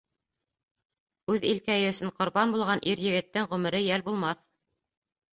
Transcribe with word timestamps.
Үҙ 1.33 1.43
илкәйе 1.49 1.91
өсөн 1.91 2.11
ҡорбан 2.21 2.53
булған 2.55 2.81
Ир-егеттең 2.93 3.45
ғүмере 3.51 3.83
йәл 3.91 4.05
булмаҫ. 4.09 4.41